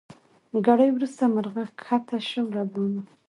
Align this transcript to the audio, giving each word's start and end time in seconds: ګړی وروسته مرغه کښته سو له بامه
ګړی 0.65 0.89
وروسته 0.93 1.23
مرغه 1.33 1.63
کښته 1.81 2.17
سو 2.29 2.43
له 2.55 2.63
بامه 2.71 3.03